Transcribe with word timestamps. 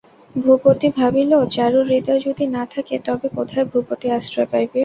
ভূপতি 0.35 0.87
ভাবিল, 0.97 1.31
চারুর 1.55 1.85
হৃদয় 1.91 2.21
যদি 2.27 2.45
না 2.55 2.63
থাকে 2.73 2.95
তবে 3.07 3.27
কোথায় 3.37 3.65
ভূপতি 3.71 4.07
আশ্রয় 4.17 4.49
পাইবে। 4.51 4.79